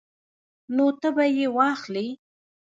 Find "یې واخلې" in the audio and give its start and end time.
1.37-2.07